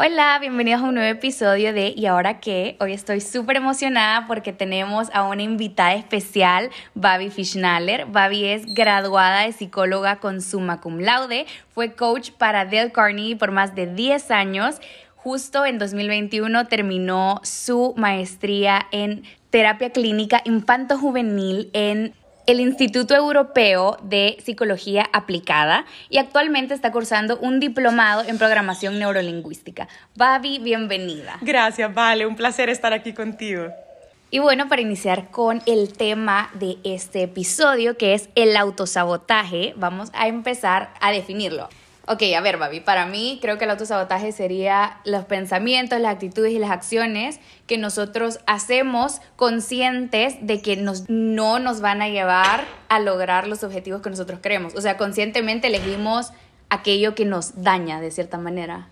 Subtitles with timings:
[0.00, 2.76] Hola, bienvenidos a un nuevo episodio de ¿Y ahora qué?
[2.78, 8.06] Hoy estoy súper emocionada porque tenemos a una invitada especial, Babi Fischnaller.
[8.06, 13.50] Babi es graduada de psicóloga con summa cum laude, fue coach para Dale Carnegie por
[13.50, 14.76] más de 10 años.
[15.16, 22.14] Justo en 2021 terminó su maestría en terapia clínica infanto-juvenil en
[22.48, 29.86] el Instituto Europeo de Psicología Aplicada y actualmente está cursando un diplomado en programación neurolingüística.
[30.16, 31.36] Babi, bienvenida.
[31.42, 33.66] Gracias, Vale, un placer estar aquí contigo.
[34.30, 40.08] Y bueno, para iniciar con el tema de este episodio, que es el autosabotaje, vamos
[40.14, 41.68] a empezar a definirlo.
[42.10, 46.52] Ok, a ver, Babi, para mí creo que el autosabotaje sería los pensamientos, las actitudes
[46.52, 52.64] y las acciones que nosotros hacemos conscientes de que nos, no nos van a llevar
[52.88, 54.74] a lograr los objetivos que nosotros queremos.
[54.74, 56.32] O sea, conscientemente elegimos
[56.70, 58.88] aquello que nos daña de cierta manera.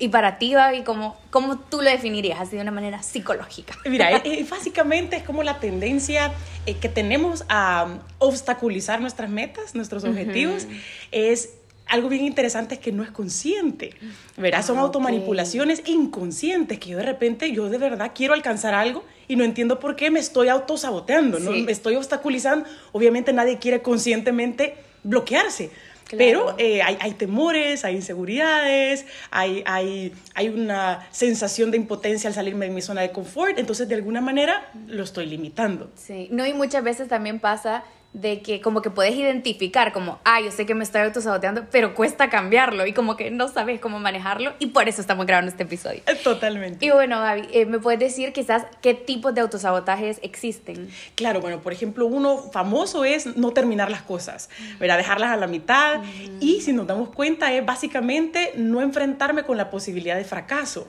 [0.00, 3.76] Y, para ti, Babi, ¿cómo, ¿cómo tú lo definirías así de una manera psicológica?
[3.84, 6.32] Mira, eh, básicamente es como la tendencia
[6.66, 10.66] eh, que tenemos a obstaculizar nuestras metas, nuestros objetivos,
[11.12, 11.50] es
[11.92, 13.90] algo bien interesante es que no es consciente,
[14.38, 14.64] ¿verdad?
[14.64, 19.36] Son ah, automanipulaciones inconscientes que yo de repente, yo de verdad quiero alcanzar algo y
[19.36, 21.50] no entiendo por qué me estoy autosaboteando, ¿no?
[21.50, 22.66] Me estoy obstaculizando.
[22.92, 25.70] Obviamente nadie quiere conscientemente bloquearse.
[26.16, 32.34] Pero eh, hay, hay, temores, hay inseguridades, hay, hay, hay una sensación de impotencia al
[32.34, 35.90] salirme de mi zona de confort, entonces de alguna manera lo estoy limitando.
[35.94, 40.40] Sí, no, y muchas veces también pasa de que como que puedes identificar como, ah,
[40.40, 43.98] yo sé que me estoy autosaboteando, pero cuesta cambiarlo y como que no sabes cómo
[43.98, 46.02] manejarlo y por eso estamos grabando este episodio.
[46.06, 46.84] Eh, totalmente.
[46.84, 50.90] Y bueno, Gaby, eh, ¿me puedes decir quizás qué tipos de autosabotajes existen?
[51.14, 54.98] Claro, bueno, por ejemplo, uno famoso es no terminar las cosas, ¿verdad?
[54.98, 56.02] Dejarlas a la mitad
[56.40, 60.86] y si nos damos cuenta es básicamente no enfrentarme con la posibilidad de fracaso.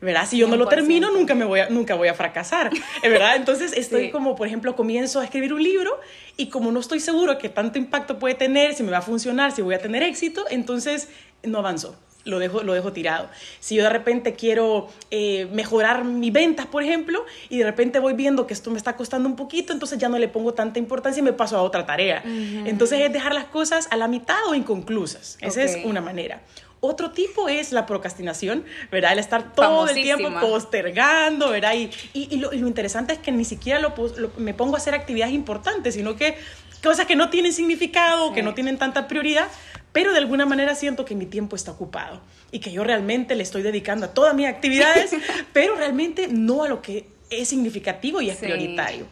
[0.00, 0.26] ¿Verdad?
[0.28, 2.70] Si yo no lo termino, nunca, me voy a, nunca voy a fracasar,
[3.02, 3.36] ¿verdad?
[3.36, 5.98] Entonces estoy como, por ejemplo, comienzo a escribir un libro
[6.36, 9.52] y como no estoy seguro que tanto impacto puede tener, si me va a funcionar,
[9.52, 11.08] si voy a tener éxito, entonces
[11.42, 11.96] no avanzo.
[12.24, 13.30] Lo dejo, lo dejo tirado.
[13.58, 18.12] Si yo de repente quiero eh, mejorar mis ventas, por ejemplo, y de repente voy
[18.12, 21.20] viendo que esto me está costando un poquito, entonces ya no le pongo tanta importancia
[21.20, 22.22] y me paso a otra tarea.
[22.24, 25.38] Entonces es dejar las cosas a la mitad o inconclusas.
[25.40, 26.42] Esa es una manera.
[26.80, 29.12] Otro tipo es la procrastinación, ¿verdad?
[29.12, 31.74] El estar todo el tiempo postergando, ¿verdad?
[31.74, 33.94] Y, y, lo, interesante es que ni siquiera lo,
[34.36, 36.36] me pongo a hacer actividades importantes, sino que
[36.82, 39.48] cosas que no tienen significado, que no tienen tanta prioridad,
[39.92, 42.20] pero de alguna manera siento que mi tiempo está ocupado
[42.52, 45.10] y que yo realmente le estoy dedicando a todas mis actividades,
[45.52, 49.06] pero realmente no a lo que es significativo y es prioritario.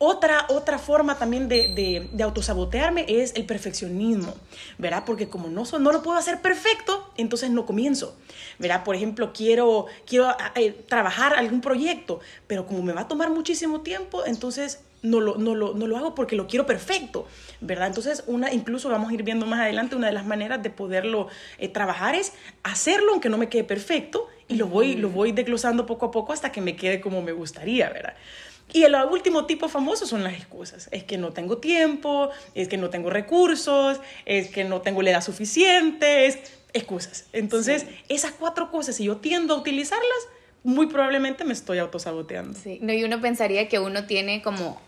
[0.00, 4.32] Otra, otra forma también de, de, de, autosabotearme es el perfeccionismo,
[4.78, 5.02] ¿verdad?
[5.04, 8.16] Porque como no, no lo puedo hacer perfecto, entonces no comienzo,
[8.60, 8.84] ¿verdad?
[8.84, 13.80] Por ejemplo, quiero, quiero eh, trabajar algún proyecto, pero como me va a tomar muchísimo
[13.80, 17.26] tiempo, entonces no lo, no lo, no lo hago porque lo quiero perfecto,
[17.60, 17.88] ¿verdad?
[17.88, 21.26] Entonces, una, incluso vamos a ir viendo más adelante, una de las maneras de poderlo
[21.58, 22.32] eh, trabajar es
[22.62, 26.32] hacerlo aunque no me quede perfecto y lo voy, lo voy desglosando poco a poco
[26.32, 28.14] hasta que me quede como me gustaría, ¿verdad?
[28.72, 30.88] Y el último tipo famoso son las excusas.
[30.92, 35.10] Es que no tengo tiempo, es que no tengo recursos, es que no tengo la
[35.10, 36.38] edad suficiente, es
[36.72, 37.26] excusas.
[37.32, 40.28] Entonces, esas cuatro cosas, si yo tiendo a utilizarlas,
[40.64, 42.58] muy probablemente me estoy autosaboteando.
[42.58, 44.80] Sí, no, y uno pensaría que uno tiene como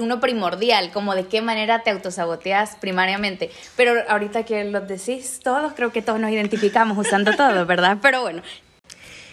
[0.00, 3.50] uno primordial, como de qué manera te autosaboteas primariamente.
[3.76, 7.98] Pero ahorita que lo decís todos, creo que todos nos identificamos usando todo, ¿verdad?
[8.02, 8.42] Pero bueno,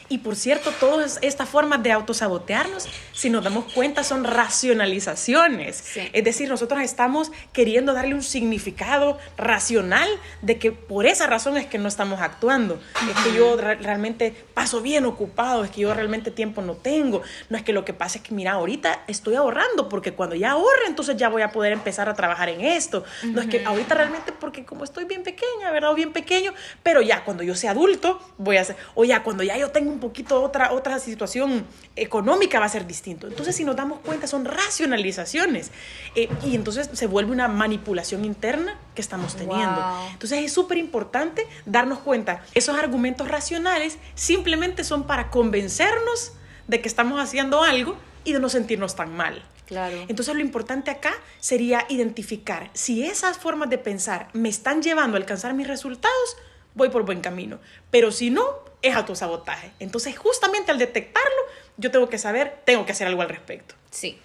[0.10, 5.98] y por cierto, todas estas formas de autosabotearnos, si nos damos cuenta, son racionalizaciones.
[6.14, 10.10] Es decir, nosotros estamos queriendo darle un significado racional
[10.42, 12.80] de que por esa razón es que no estamos actuando.
[13.10, 17.22] Es que yo realmente paso bien ocupado, es que yo realmente tiempo no tengo.
[17.50, 20.52] No es que lo que pasa es que, mira, ahorita estoy ahorrando porque cuando ya
[20.52, 23.04] ahorre, entonces ya voy a poder empezar a trabajar en esto.
[23.24, 25.92] No es que ahorita realmente porque como estoy bien pequeña, ¿verdad?
[25.92, 26.54] O bien pequeño,
[26.84, 29.93] pero ya cuando yo sea adulto, voy a hacer, o ya cuando ya yo tengo
[29.94, 33.28] un poquito otra, otra situación económica va a ser distinto.
[33.28, 35.72] Entonces, si nos damos cuenta, son racionalizaciones.
[36.16, 39.82] Eh, y entonces se vuelve una manipulación interna que estamos teniendo.
[40.12, 42.44] Entonces, es súper importante darnos cuenta.
[42.54, 46.34] Esos argumentos racionales simplemente son para convencernos
[46.68, 49.44] de que estamos haciendo algo y de no sentirnos tan mal.
[49.66, 49.96] Claro.
[50.08, 55.20] Entonces lo importante acá sería identificar si esas formas de pensar me están llevando a
[55.20, 56.38] alcanzar mis resultados,
[56.76, 57.60] voy por buen camino.
[57.90, 58.44] Pero si no,
[58.84, 59.72] es autosabotaje.
[59.80, 61.30] Entonces, justamente al detectarlo,
[61.78, 63.74] yo tengo que saber, tengo que hacer algo al respecto.
[63.90, 64.20] Sí.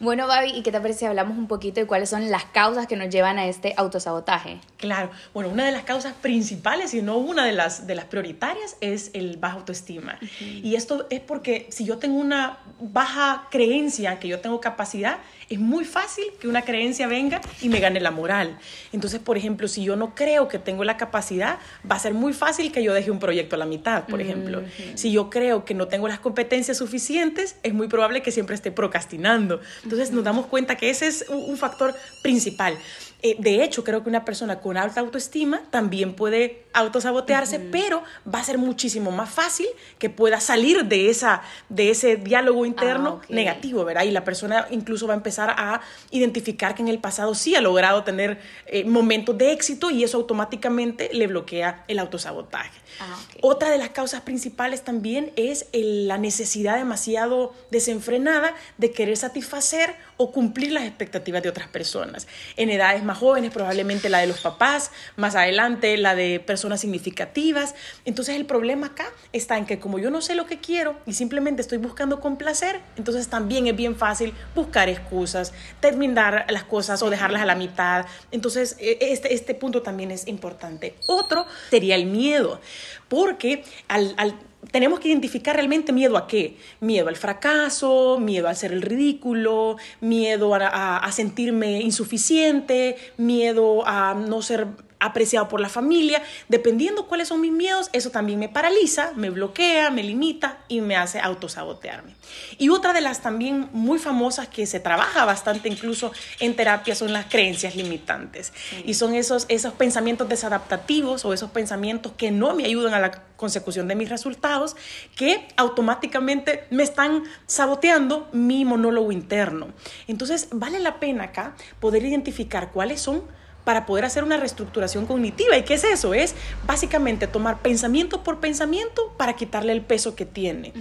[0.00, 2.86] Bueno, Babi, ¿y qué te parece si hablamos un poquito de cuáles son las causas
[2.86, 4.58] que nos llevan a este autosabotaje?
[4.78, 8.78] Claro, bueno, una de las causas principales, y no una de las, de las prioritarias,
[8.80, 10.18] es el baja autoestima.
[10.40, 15.18] Y esto es porque si yo tengo una baja creencia que yo tengo capacidad,
[15.50, 18.56] es muy fácil que una creencia venga y me gane la moral.
[18.92, 21.58] Entonces, por ejemplo, si yo no creo que tengo la capacidad,
[21.90, 24.62] va a ser muy fácil que yo deje un proyecto a la mitad, por ejemplo.
[24.94, 28.70] Si yo creo que no tengo las competencias suficientes, es muy probable que siempre esté
[28.70, 29.60] procrastinando.
[29.82, 32.78] Entonces, nos damos cuenta que ese es un factor principal.
[33.22, 38.02] Eh, de hecho, creo que una persona con alta autoestima también puede autosabotearse, pero
[38.32, 39.66] va a ser muchísimo más fácil
[39.98, 44.04] que pueda salir de, esa, de ese diálogo interno ah, negativo, ¿verdad?
[44.04, 45.80] Y la persona incluso va a empezar a
[46.10, 50.16] identificar que en el pasado sí ha logrado tener eh, momentos de éxito y eso
[50.16, 52.70] automáticamente le bloquea el autosabotaje.
[53.00, 59.94] Ah, Otra de las causas principales también es la necesidad demasiado desenfrenada de querer satisfacer
[60.20, 62.28] o cumplir las expectativas de otras personas.
[62.58, 67.74] En edades más jóvenes, probablemente la de los papás, más adelante la de personas significativas.
[68.04, 71.14] Entonces el problema acá está en que como yo no sé lo que quiero y
[71.14, 77.08] simplemente estoy buscando complacer, entonces también es bien fácil buscar excusas, terminar las cosas o
[77.08, 78.04] dejarlas a la mitad.
[78.30, 80.96] Entonces e, este, este punto también es importante.
[81.06, 82.60] Otro sería el miedo,
[83.08, 84.34] porque al, al
[84.70, 86.56] tenemos que identificar realmente miedo a qué.
[86.80, 94.14] Miedo al fracaso, miedo a hacer el ridículo, miedo a, a, sentirme insuficiente, miedo a
[94.14, 94.68] no ser
[95.00, 96.22] apreciado por la familia.
[96.48, 100.96] Dependiendo cuáles son mis miedos, eso también me paraliza, me bloquea, me limita y me
[100.96, 102.14] hace autosabotearme.
[102.58, 107.12] Y otra de las también muy famosas que se trabaja bastante incluso en terapia son
[107.12, 108.52] las creencias limitantes.
[108.84, 113.10] Y son esos, esos pensamientos desadaptativos o esos pensamientos que no me ayudan a la
[113.36, 114.76] consecución de mis resultados,
[115.16, 119.68] que automáticamente me están saboteando mi monólogo interno.
[120.06, 123.22] Entonces, vale la pena acá poder identificar cuáles son
[123.64, 125.56] para poder hacer una reestructuración cognitiva.
[125.56, 126.14] ¿Y qué es eso?
[126.14, 126.34] Es
[126.66, 130.72] básicamente tomar pensamiento por pensamiento para quitarle el peso que tiene.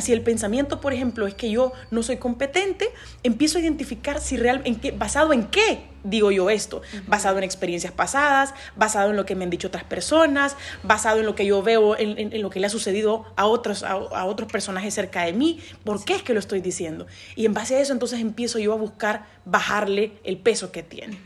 [0.00, 2.90] Si el pensamiento, por ejemplo, es que yo no soy competente,
[3.22, 7.44] empiezo a identificar si real, en qué, basado en qué digo yo esto, basado en
[7.44, 11.46] experiencias pasadas, basado en lo que me han dicho otras personas, basado en lo que
[11.46, 15.32] yo veo, en, lo que le ha sucedido a otros, a, otros personajes cerca de
[15.32, 17.06] mí, ¿por qué es que lo estoy diciendo?
[17.34, 21.18] Y en base a eso entonces empiezo yo a buscar bajarle el peso que tiene.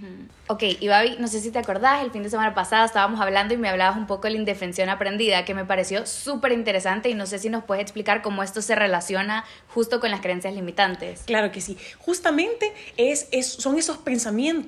[0.48, 3.52] Ok, y Babi, no sé si te acordás, el fin de semana pasado estábamos hablando
[3.52, 7.14] y me hablabas un poco de la indefensión aprendida, que me pareció súper interesante y
[7.14, 11.22] no sé si nos puedes explicar cómo esto se relaciona justo con las creencias limitantes.
[11.26, 14.67] Claro que sí, justamente es, es son esos pensamientos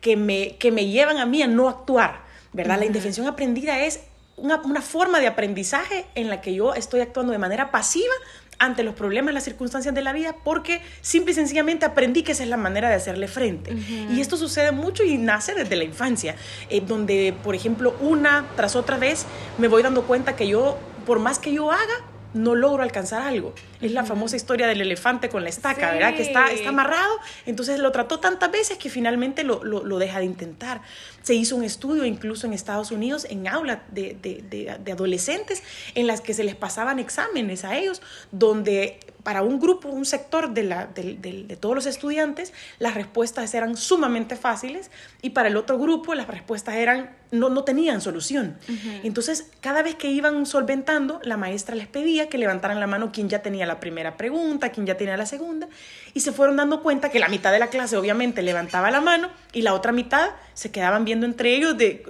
[0.00, 2.78] que me, que me llevan a mí a no actuar, ¿verdad?
[2.78, 4.00] La indefensión aprendida es
[4.36, 8.14] una, una, forma de aprendizaje en la que yo estoy actuando de manera pasiva
[8.60, 12.42] ante los problemas, las circunstancias de la vida, porque simple y sencillamente aprendí que esa
[12.42, 13.74] es la manera de hacerle frente.
[14.10, 16.36] Y esto sucede mucho y nace desde la infancia,
[16.68, 19.24] eh, donde, por ejemplo, una tras otra vez
[19.56, 23.54] me voy dando cuenta que yo, por más que yo haga, no logro alcanzar algo.
[23.80, 26.14] Es la famosa historia del elefante con la estaca, ¿verdad?
[26.14, 30.24] Que está, está amarrado, entonces lo trató tantas veces que finalmente lo, lo, deja de
[30.24, 30.80] intentar.
[31.22, 35.62] Se hizo un estudio incluso en Estados Unidos, en aulas de, de, de, adolescentes,
[35.94, 40.50] en las que se les pasaban exámenes a ellos, donde para un grupo, un sector
[40.50, 44.90] de, la, de, todos los estudiantes, las respuestas eran sumamente fáciles
[45.22, 48.56] y para el otro grupo las respuestas eran, no, no tenían solución.
[49.02, 53.28] Entonces, cada vez que iban solventando, la maestra les pedía que levantaran la mano quien
[53.28, 55.68] ya tenía la primera pregunta, quien ya tenía la segunda,
[56.14, 59.28] y se fueron dando cuenta que la mitad de la clase obviamente levantaba la mano
[59.52, 62.04] y la otra mitad se quedaban viendo entre ellos de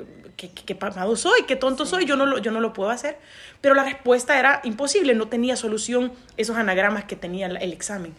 [0.48, 0.78] qué, qué,
[1.16, 3.18] soy, qué tonto soy, yo no, lo, yo no lo puedo hacer.
[3.60, 8.14] Pero la respuesta era imposible, no tenía solución esos anagramas que tenía el examen.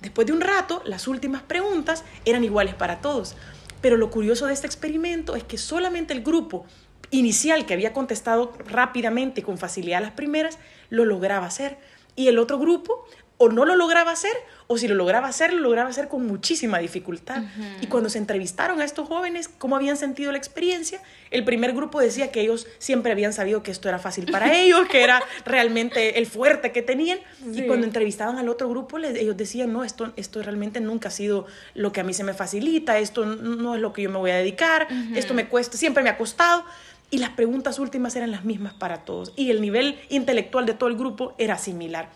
[0.00, 3.34] Después de un rato, las últimas preguntas eran iguales para todos.
[3.80, 6.64] Pero lo curioso de este experimento es que solamente el grupo
[7.10, 10.58] inicial que había contestado rápidamente y con facilidad las primeras,
[10.90, 11.78] lo lograba hacer.
[12.16, 14.32] Y el otro grupo o no lo lograba hacer,
[14.66, 17.42] o si lo lograba hacer, lo lograba hacer con muchísima dificultad.
[17.80, 21.00] Y cuando se entrevistaron a estos jóvenes, cómo habían sentido la experiencia,
[21.30, 24.86] el primer grupo decía que ellos siempre habían sabido que esto era fácil para ellos,
[24.88, 27.18] que era realmente el fuerte que tenían.
[27.52, 31.46] Y cuando entrevistaban al otro grupo, ellos decían, no, esto, esto realmente nunca ha sido
[31.74, 34.30] lo que a mí se me facilita, esto no es lo que yo me voy
[34.30, 36.64] a dedicar, esto me cuesta, siempre me ha costado.
[37.10, 39.32] Y las preguntas últimas eran las mismas para todos.
[39.36, 42.08] Y el nivel intelectual de todo el grupo era similar.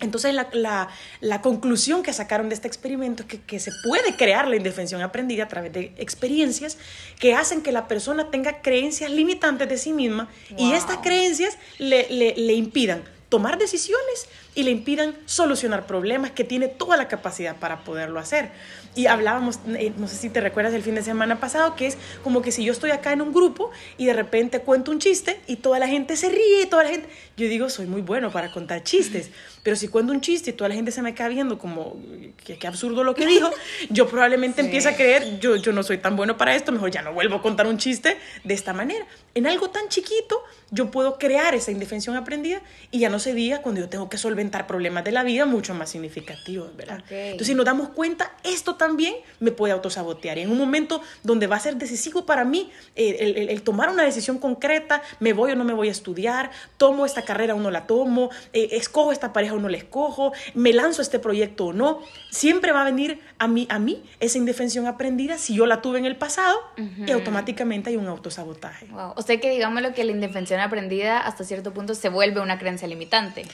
[0.00, 5.02] Entonces la, conclusión que sacaron de este experimento es que, se puede crear la indefensión
[5.02, 6.78] aprendida a través de experiencias
[7.18, 12.06] que hacen que la persona tenga creencias limitantes de sí misma y estas creencias le,
[12.08, 17.84] le impidan tomar decisiones y le impidan solucionar problemas que tiene toda la capacidad para
[17.84, 18.50] poderlo hacer.
[18.94, 21.98] Y hablábamos, eh, no sé si te recuerdas el fin de semana pasado, que es
[22.24, 25.40] como que si yo estoy acá en un grupo y de repente cuento un chiste
[25.46, 28.32] y toda la gente se ríe, y toda la gente, yo digo, soy muy bueno
[28.32, 29.30] para contar chistes,
[29.62, 31.96] pero si cuento un chiste y toda la gente se me queda viendo como,
[32.44, 33.50] qué, absurdo lo que dijo,
[33.90, 37.02] yo probablemente empiezo a creer, yo, yo no soy tan bueno para esto, mejor ya
[37.02, 39.06] no vuelvo a contar un chiste de esta manera.
[39.34, 42.60] En algo tan chiquito, yo puedo crear esa indefensión aprendida
[42.90, 45.74] y ya no se diga cuando yo tengo que solventar problemas de la vida mucho
[45.74, 47.02] más significativos, ¿verdad?
[47.10, 50.38] Entonces, si nos damos cuenta, esto también me puede autosabotear.
[50.38, 54.02] Y en un momento donde va a ser decisivo para mí eh, el, tomar una
[54.02, 57.70] decisión concreta, me voy o no me voy a estudiar, tomo esta carrera o no
[57.70, 61.66] la tomo, eh, escojo esta pareja o no la escojo, me lanzo a este proyecto
[61.66, 62.00] o no,
[62.30, 65.98] siempre va a venir a mí, a mí esa indefensión aprendida si yo la tuve
[65.98, 66.58] en el pasado
[67.06, 68.86] y automáticamente hay un autosabotaje.
[68.86, 69.12] Wow.
[69.16, 72.58] O sea que digamos lo que la indefensión aprendida hasta cierto punto se vuelve una
[72.58, 73.44] creencia limitante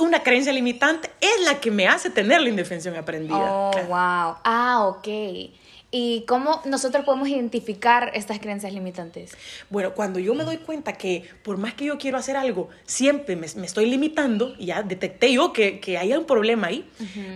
[0.00, 3.36] una creencia limitante es la que me hace tener la indefensión aprendida.
[3.36, 4.36] Oh, wow.
[4.44, 5.06] Ah, ok.
[5.92, 9.32] ¿Y cómo nosotros podemos identificar estas creencias limitantes?
[9.70, 13.34] Bueno, cuando yo me doy cuenta que por más que yo quiero hacer algo, siempre
[13.34, 16.88] me, estoy limitando y ya detecté yo que, que hay un problema ahí,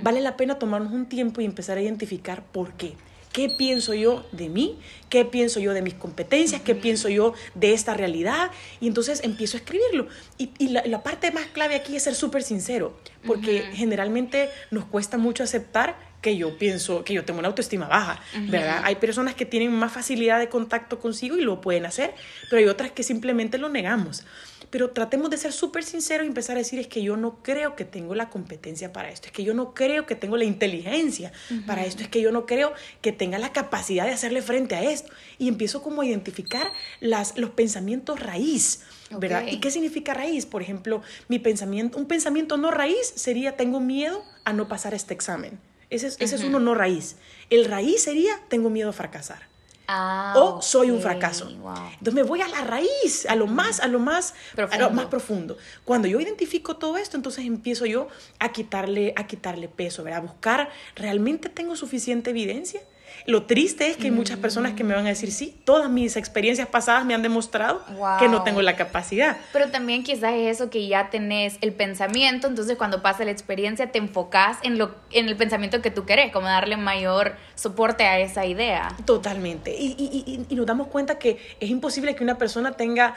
[0.02, 2.94] vale la pena tomarnos un tiempo y empezar a identificar por qué.
[3.34, 4.78] ¿Qué pienso yo de mí?
[5.08, 6.62] ¿Qué pienso yo de mis competencias?
[6.62, 8.52] ¿Qué pienso yo de esta realidad?
[8.80, 10.06] Y entonces empiezo a escribirlo.
[10.38, 12.96] Y, la, parte más clave aquí es ser súper sincero,
[13.26, 18.18] porque generalmente nos cuesta mucho aceptar que yo pienso que yo tengo una autoestima baja,
[18.48, 18.80] ¿verdad?
[18.84, 22.14] Hay personas que tienen más facilidad de contacto consigo y lo pueden hacer,
[22.48, 24.24] pero hay otras que simplemente lo negamos.
[24.70, 27.76] Pero tratemos de ser súper sinceros y empezar a decir es que yo no creo
[27.76, 31.30] que tengo la competencia para esto, es que yo no creo que tengo la inteligencia
[31.66, 34.82] para esto, es que yo no creo que tenga la capacidad de hacerle frente a
[34.82, 35.12] esto.
[35.36, 39.46] Y empiezo como a identificar las, los pensamientos raíz, ¿verdad?
[39.46, 40.46] ¿Y qué significa raíz?
[40.46, 45.12] Por ejemplo, mi pensamiento, un pensamiento no raíz sería tengo miedo a no pasar este
[45.12, 45.60] examen.
[45.94, 47.16] Ese es, uno no raíz.
[47.50, 49.54] El raíz sería tengo miedo a fracasar.
[49.86, 51.48] Ah, o soy un fracaso.
[51.50, 54.90] Entonces me voy a la raíz, a lo más, a lo más profundo.
[54.90, 55.58] más profundo.
[55.84, 58.08] Cuando yo identifico todo esto, entonces empiezo yo
[58.38, 62.80] a quitarle, a quitarle peso, a buscar, ¿realmente tengo suficiente evidencia?
[63.26, 66.16] Lo triste es que hay muchas personas que me van a decir, sí, todas mis
[66.16, 67.82] experiencias pasadas me han demostrado
[68.18, 69.36] que no tengo la capacidad.
[69.52, 73.90] Pero también quizás es eso que ya tenés el pensamiento, entonces cuando pasa la experiencia
[73.90, 78.18] te enfocas en, lo, en el pensamiento que tú querés, como darle mayor soporte a
[78.20, 78.94] esa idea.
[79.04, 79.74] Totalmente.
[79.74, 83.14] Y, y, y, nos damos cuenta que es imposible que una persona tenga,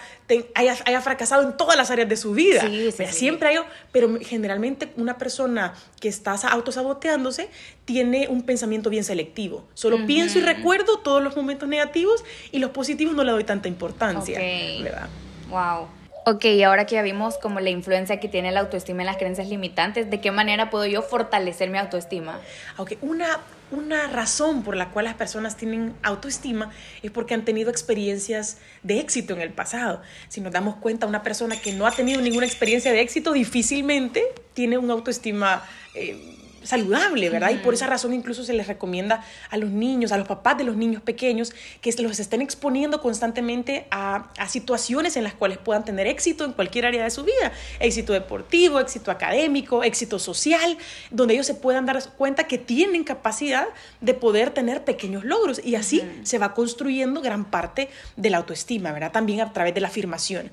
[0.56, 2.62] haya, haya, fracasado en todas las áreas de su vida.
[2.62, 3.58] Sí, sí, Siempre hay,
[3.92, 7.50] pero generalmente una persona que está autosaboteándose
[7.86, 9.66] tiene un pensamiento bien selectivo.
[9.90, 13.68] Solo pienso y recuerdo todos los momentos negativos y los positivos no le doy tanta
[13.68, 14.40] importancia.
[14.40, 15.10] ¿verdad?
[15.50, 15.88] Wow.
[16.30, 19.48] Ok, ahora que ya vimos como la influencia que tiene la autoestima en las creencias
[19.48, 22.42] limitantes, ¿de qué manera puedo yo fortalecer mi autoestima?
[22.76, 23.40] Ok, una,
[23.72, 26.70] una razón por la cual las personas tienen autoestima
[27.02, 30.02] es porque han tenido experiencias de éxito en el pasado.
[30.28, 34.22] Si nos damos cuenta, una persona que no ha tenido ninguna experiencia de éxito difícilmente
[34.54, 35.64] tiene una autoestima...
[35.96, 36.34] Eh,
[36.68, 37.52] saludable, ¿verdad?
[37.52, 40.64] Y por esa razón incluso se les recomienda a los niños, a los papás de
[40.64, 46.08] los niños pequeños, que los estén exponiendo constantemente a, situaciones en las cuales puedan tener
[46.08, 50.78] éxito en cualquier área de su vida, éxito deportivo, éxito académico, éxito social,
[51.12, 53.68] donde ellos se puedan dar cuenta que tienen capacidad
[54.02, 58.92] de poder tener pequeños logros y así se va construyendo gran parte de la autoestima,
[58.92, 59.12] ¿verdad?
[59.12, 60.52] También a través de la afirmación.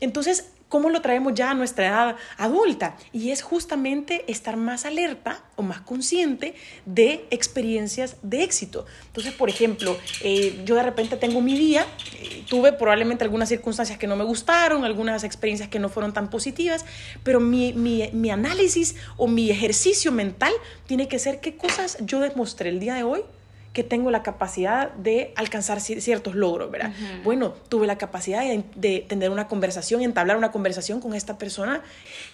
[0.00, 2.96] Entonces, ¿Cómo lo traemos ya a nuestra edad adulta?
[3.12, 6.54] Y es justamente estar más alerta o más consciente
[6.86, 8.86] de experiencias de éxito.
[9.08, 11.84] Entonces, por ejemplo, eh, yo de repente tengo mi día,
[12.22, 16.30] eh, tuve probablemente algunas circunstancias que no me gustaron, algunas experiencias que no fueron tan
[16.30, 16.86] positivas,
[17.22, 20.54] pero mi, mi, mi análisis o mi ejercicio mental
[20.86, 23.24] tiene que ser qué cosas yo demostré el día de hoy
[23.72, 26.92] que tengo la capacidad de alcanzar ciertos logros, ¿verdad?
[27.24, 28.42] Bueno, tuve la capacidad
[28.74, 31.82] de, tener una conversación, entablar una conversación con esta persona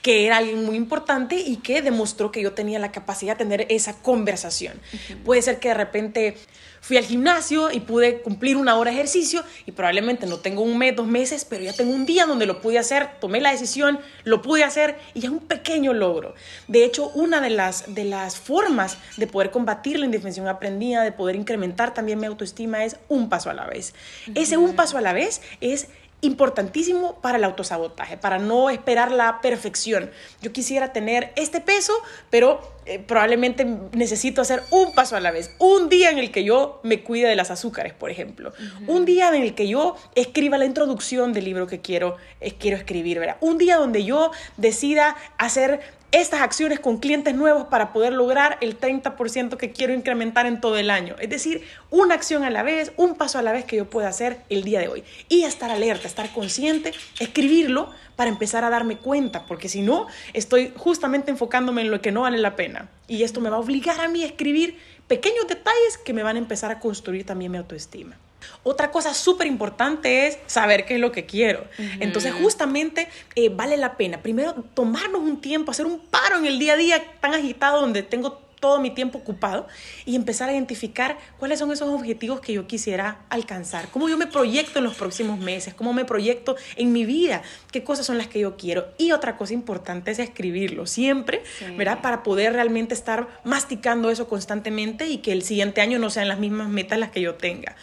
[0.03, 3.67] que era alguien muy importante y que demostró que yo tenía la capacidad de tener
[3.69, 4.81] esa conversación.
[5.25, 6.37] Puede ser que de repente
[6.81, 10.79] fui al gimnasio y pude cumplir una hora de ejercicio y probablemente no tengo un
[10.79, 14.01] mes, dos meses, pero ya tengo un día donde lo pude hacer, tomé la decisión,
[14.25, 16.35] lo pude hacer y es un pequeño logro.
[16.67, 21.13] De hecho, una de las, de las formas de poder combatir la indefensión aprendida, de
[21.13, 23.95] poder incrementar también mi autoestima es un paso a la vez.
[24.35, 25.89] Ese un paso a la vez es
[26.21, 30.11] importantísimo para el autosabotaje, para no esperar la perfección.
[30.43, 31.93] Yo quisiera tener este peso,
[32.31, 35.55] pero eh, probablemente necesito hacer un paso a la vez.
[35.59, 38.55] Un día en el que yo me cuide de las azúcares, por ejemplo.
[38.87, 42.79] Un día en el que yo escriba la introducción del libro que quiero, eh, quiero
[42.79, 43.37] escribir, ¿verdad?
[43.43, 45.81] Un día donde yo decida hacer
[46.11, 50.79] estas acciones con clientes nuevos para poder lograr el 30% que quiero incrementar en todo
[50.79, 51.15] el año.
[51.21, 54.09] Es decir, una acción a la vez, un paso a la vez que yo pueda
[54.09, 55.05] hacer el día de hoy.
[55.29, 60.73] Y estar alerta, estar consciente, escribirlo para empezar a darme cuenta, porque si no, estoy
[60.77, 62.89] justamente enfocándome en lo que no vale la pena.
[63.07, 66.35] Y esto me va a obligar a mí a escribir pequeños detalles que me van
[66.35, 68.17] a empezar a construir también mi autoestima.
[68.65, 71.65] Otra cosa súper importante es saber qué es lo que quiero.
[72.01, 73.07] Entonces, justamente
[73.37, 76.77] eh, vale la pena primero tomarnos un tiempo, hacer un paro en el día a
[76.77, 79.67] día tan agitado donde tengo todo mi tiempo ocupado
[80.05, 84.27] y empezar a identificar cuáles son esos objetivos que yo quisiera alcanzar, cómo yo me
[84.27, 88.29] proyecto en los próximos meses, cómo me proyecto en mi vida, qué cosas son las
[88.29, 88.89] que yo quiero.
[88.99, 91.43] Y otra cosa importante es escribirlo siempre,
[91.77, 92.01] ¿verdad?
[92.03, 96.39] Para poder realmente estar masticando eso constantemente y que el siguiente año no sean las
[96.39, 97.77] mismas metas las que yo tenga.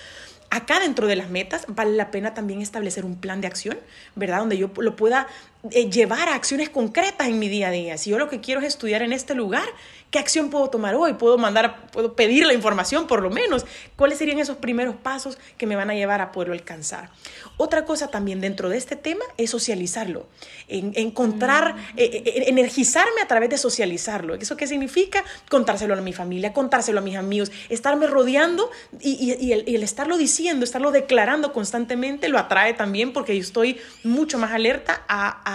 [0.50, 3.77] Acá dentro de las metas vale la pena también establecer un plan de acción,
[4.15, 4.39] ¿verdad?
[4.39, 5.27] Donde yo lo pueda
[5.72, 7.98] eh, llevar a acciones concretas en mi día a día.
[7.98, 9.65] Si yo lo que quiero es estudiar en este lugar,
[10.12, 11.13] ¿qué acción puedo tomar hoy?
[11.13, 13.65] ¿Puedo mandar, puedo pedir la información por lo menos?
[13.95, 17.10] ¿Cuáles serían esos primeros pasos que me van a llevar a poderlo alcanzar?
[17.57, 20.27] Otra cosa también dentro de este tema es socializarlo,
[20.67, 21.79] en, encontrar, mm.
[21.98, 24.36] eh, eh, energizarme a través de socializarlo.
[24.36, 25.24] ¿Eso qué significa?
[25.50, 28.69] Contárselo a mi familia, contárselo a mis amigos, estarme rodeando
[29.00, 33.79] y, el, y el estarlo diciendo, estarlo declarando constantemente lo atrae también porque yo estoy
[34.03, 35.54] mucho más alerta a, a,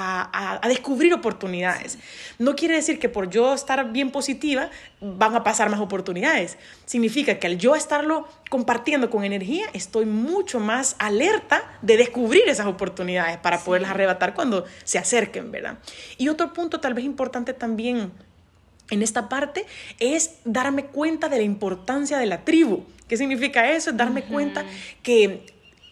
[0.69, 1.99] descubrir oportunidades.
[2.39, 6.59] No quiere decir que por yo estar bien positiva van a pasar más oportunidades.
[6.87, 12.67] Significa que al yo estarlo compartiendo con energía, estoy mucho más alerta de descubrir esas
[12.67, 15.79] oportunidades para poderlas arrebatar cuando se acerquen, ¿verdad?
[16.19, 18.13] Y otro punto tal vez importante también
[18.91, 19.67] en esta parte
[19.99, 22.85] es darme cuenta de la importancia de la tribu.
[23.09, 23.91] ¿Qué significa eso?
[23.91, 24.65] Es darme cuenta
[25.03, 25.47] que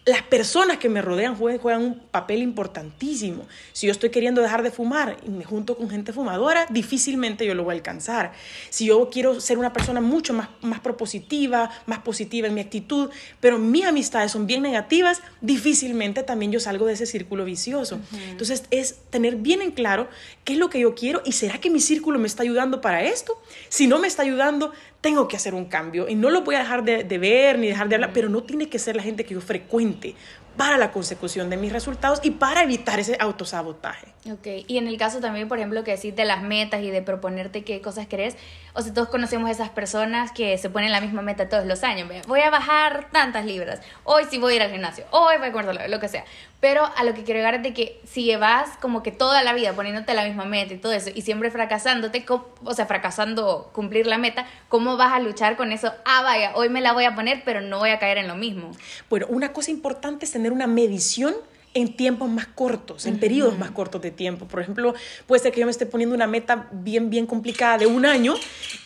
[0.09, 3.45] las personas que me rodean juegan, un papel importantísimo.
[3.73, 7.53] Si yo estoy queriendo dejar de fumar y me junto con gente fumadora, difícilmente yo
[7.53, 8.31] lo voy a alcanzar.
[8.71, 13.11] Si yo quiero ser una persona mucho más, más propositiva, más positiva en mi actitud,
[13.39, 17.99] pero mis amistades son bien negativas, difícilmente también yo salgo de ese círculo vicioso.
[18.29, 20.09] Entonces es tener bien en claro
[20.43, 23.03] qué es lo que yo quiero y será que mi círculo me está ayudando para
[23.03, 23.39] esto.
[23.69, 26.59] Si no me está ayudando, tengo que hacer un cambio y no lo voy a
[26.59, 29.33] dejar de, ver ni dejar de hablar, pero no tiene que ser la gente que
[29.33, 30.15] yo frecuente
[30.57, 34.07] para la consecución de mis resultados y para evitar ese autosabotaje.
[34.29, 37.01] Ok, y en el caso también, por ejemplo, que decís de las metas y de
[37.01, 38.35] proponerte qué cosas querés,
[38.79, 42.07] o sea, todos conocemos esas personas que se ponen la misma meta todos los años,
[42.27, 45.51] voy a bajar tantas libras, hoy sí voy a ir al gimnasio, hoy voy a
[45.51, 46.23] comer lo que sea,
[46.61, 49.53] pero a lo que quiero llegar es de que si llevas como que toda la
[49.53, 52.25] vida poniéndote la misma meta y todo eso, y siempre fracasándote,
[52.63, 55.93] o sea, fracasando cumplir la meta, ¿cómo vas a luchar con eso?
[56.05, 58.35] Ah, vaya, hoy me la voy a poner, pero no voy a caer en lo
[58.35, 58.71] mismo.
[59.09, 61.35] Bueno, una cosa importante es tener una medición
[61.73, 64.47] en tiempos más cortos, en periodos más cortos de tiempo.
[64.47, 64.93] Por ejemplo,
[65.27, 68.33] puede ser que yo me esté poniendo una meta bien, bien complicada de un año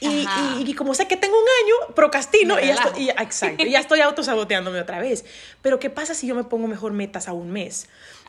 [0.02, 0.26] y,
[0.60, 4.80] y, como sé que tengo un año, procrastino y ya, estoy, exacto, ya estoy autosaboteándome
[4.80, 5.24] otra vez.
[5.62, 7.88] Pero ¿qué pasa si yo me pongo mejor metas a un mes?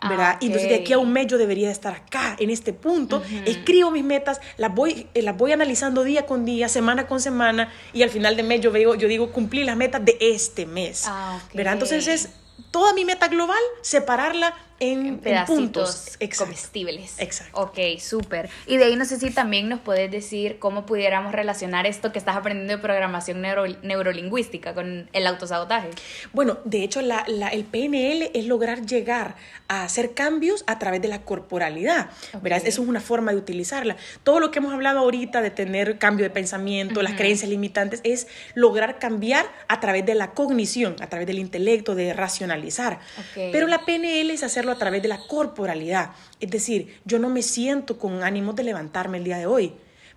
[0.08, 0.36] ¿verdad?
[0.40, 3.90] Y entonces de aquí a un mes yo debería estar acá, en este punto, escribo
[3.90, 8.02] mis metas, las voy, eh, las voy analizando día con día, semana con semana, y
[8.02, 11.40] al final de mes yo, veo, yo digo, cumplí las metas de este mes, ah,
[11.54, 11.74] ¿verdad?
[11.74, 12.28] Entonces es
[12.70, 17.14] toda mi meta global, separarla en, pedacitos comestibles.
[17.18, 17.60] Exacto.
[17.60, 18.50] Ok, súper.
[18.66, 22.18] Y de ahí no sé si también nos puedes decir cómo pudiéramos relacionar esto que
[22.18, 25.90] estás aprendiendo de programación neurolingüística con el autosabotaje.
[26.32, 29.37] Bueno, de hecho, la, el PNL es lograr llegar
[29.68, 32.10] a hacer cambios a través de la corporalidad.
[32.42, 32.62] ¿verdad?
[32.64, 33.96] Eso es una forma de utilizarla.
[34.22, 38.26] Todo lo que hemos hablado ahorita de tener cambio de pensamiento, las creencias limitantes, es
[38.54, 42.98] lograr cambiar a través de la cognición, a través del intelecto, de racionalizar.
[43.34, 46.11] Pero la PNL es hacer a través de la corporalidad.
[46.40, 49.72] Es decir, yo no me siento con ánimo de levantarme el día de hoy,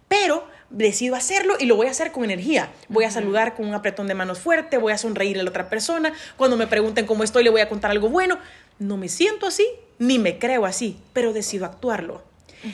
[0.07, 2.71] pero decido hacerlo y lo voy a hacer con energía.
[2.89, 5.69] Voy a saludar con un apretón de manos fuerte, voy a sonreír a la otra
[5.69, 6.13] persona.
[6.35, 8.37] Cuando me pregunten cómo estoy, le voy a contar algo bueno.
[8.79, 9.65] No me siento así,
[9.99, 12.26] ni me creo así, pero decido actuarlo.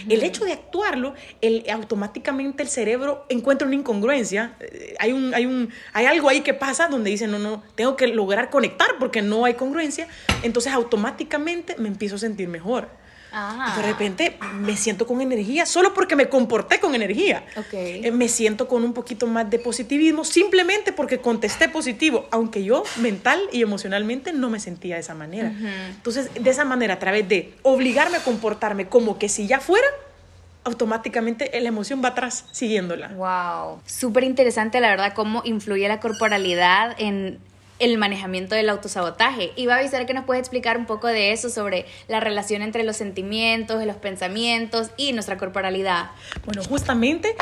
[0.10, 4.56] El hecho de actuarlo, el, automáticamente el cerebro encuentra una incongruencia.
[4.60, 7.96] Eh, hay, un, hay, un, hay algo ahí que pasa donde dice, no, no, tengo
[7.96, 10.08] que lograr conectar porque no hay congruencia.
[10.42, 12.90] Entonces automáticamente me empiezo a sentir mejor.
[13.76, 17.46] De repente me siento con energía solo porque me comporté con energía.
[17.56, 18.06] Okay.
[18.06, 22.84] Eh, me siento con un poquito más de positivismo simplemente porque contesté positivo, aunque yo
[22.98, 25.52] mental y emocionalmente no me sentía de esa manera.
[25.90, 29.88] Entonces, de esa manera, a través de obligarme a comportarme como que si ya fuera,
[30.64, 33.10] automáticamente la emoción va atrás siguiéndola.
[33.10, 37.40] Wow, súper interesante la verdad cómo influye la corporalidad en
[37.84, 39.52] el manejamiento del autosabotaje.
[39.56, 42.62] Y va a avisar que nos puede explicar un poco de eso sobre la relación
[42.62, 46.12] entre los sentimientos, los pensamientos y nuestra corporalidad.
[46.46, 47.36] Bueno, justamente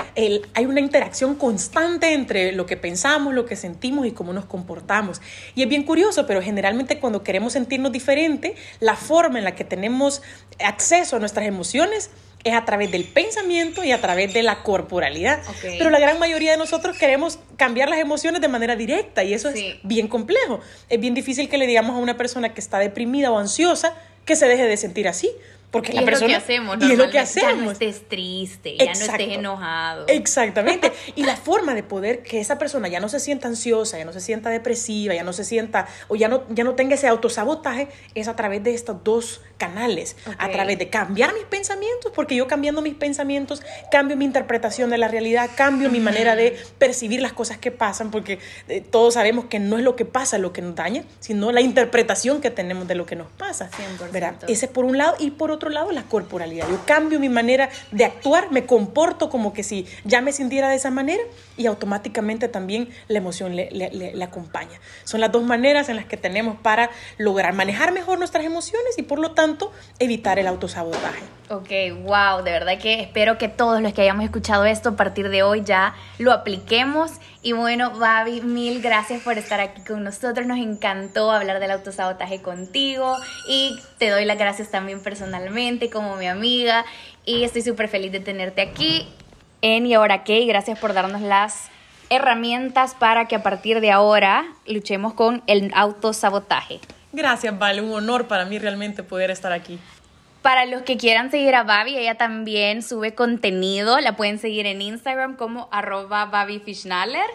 [0.54, 5.22] hay una interacción constante entre lo que pensamos, lo que sentimos y cómo nos comportamos.
[5.56, 9.64] Y es bien curioso, pero generalmente cuando queremos sentirnos diferente, la forma en la que
[9.64, 10.22] tenemos
[10.60, 12.10] acceso a nuestras emociones
[12.44, 15.42] es a través del pensamiento y a través de la corporalidad.
[15.62, 19.50] Pero la gran mayoría de nosotros queremos cambiar las emociones de manera directa y eso
[19.50, 20.60] es bien complejo.
[20.90, 23.94] Es bien difícil que le digamos a una persona que está deprimida o ansiosa
[24.26, 25.32] que se deje de sentir así.
[25.72, 26.38] Porque la persona.
[26.38, 27.56] Es lo que hacemos, y es lo que hacemos.
[27.56, 30.06] Ya no estés triste, ya no estés enojado.
[30.10, 30.92] Exactamente.
[31.16, 34.12] y la forma de poder que esa persona ya no se sienta ansiosa, ya no
[34.12, 37.88] se sienta depresiva, ya no se sienta, o ya no, ya no tenga ese autosabotaje,
[38.16, 40.16] es a través de estos dos canales.
[40.40, 44.98] A través de cambiar mis pensamientos, porque yo cambiando mis pensamientos, cambio mi interpretación de
[44.98, 49.46] la realidad, cambio mi manera de percibir las cosas que pasan, porque eh, todos sabemos
[49.46, 52.88] que no es lo que pasa lo que nos daña, sino la interpretación que tenemos
[52.88, 53.70] de lo que nos pasa.
[53.70, 54.46] 100%.
[54.48, 56.68] Ese es por un lado, y por otro lado, la corporalidad.
[56.68, 60.78] Yo cambio mi manera de actuar, me comporto como que si ya me sintiera de
[60.78, 61.22] esa manera
[61.56, 64.80] y automáticamente también la emoción le, le, acompaña.
[65.04, 69.04] Son las dos maneras en las que tenemos para lograr manejar mejor nuestras emociones y
[69.04, 69.51] por lo tanto
[70.00, 71.24] evitar el autosabotaje.
[71.50, 71.70] Ok,
[72.04, 75.44] wow, de verdad que espero que todos los que hayamos escuchado esto a partir de
[75.44, 77.12] hoy ya lo apliquemos.
[77.42, 80.48] Y bueno, Babi, mil gracias por estar aquí con nosotros.
[80.48, 83.18] Nos encantó hablar del autosabotaje contigo
[83.50, 86.86] y te doy las gracias también personalmente como mi amiga.
[87.26, 89.06] Y estoy súper feliz de tenerte aquí
[89.62, 90.40] en Y ahora qué.
[90.40, 91.70] Y gracias por darnos las
[92.10, 96.80] herramientas para que a partir de ahora luchemos con el autosabotaje.
[97.14, 97.82] Gracias, Vale.
[97.82, 99.80] Un honor para mí realmente poder estar aquí.
[100.42, 104.00] Para los que quieran seguir a Babi, ella también sube contenido.
[104.00, 107.26] La pueden seguir en Instagram como arroba babifishnaller.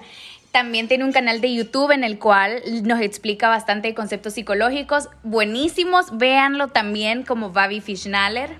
[0.50, 6.16] También tiene un canal de YouTube en el cual nos explica bastante conceptos psicológicos buenísimos.
[6.16, 8.56] Véanlo también como Babi Fishnaller.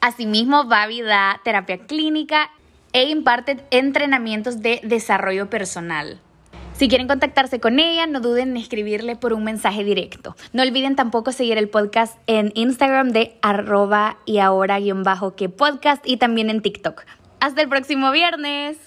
[0.00, 2.50] Asimismo, Babi da terapia clínica
[2.92, 6.20] e imparte entrenamientos de desarrollo personal.
[6.80, 10.34] Si quieren contactarse con ella, no duden en escribirle por un mensaje directo.
[10.54, 15.50] No olviden tampoco seguir el podcast en Instagram de arroba y ahora guion bajo que
[15.50, 17.02] podcast y también en TikTok.
[17.38, 18.78] Hasta el próximo viernes.